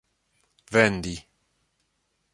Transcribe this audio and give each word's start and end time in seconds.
vendi 0.71 1.13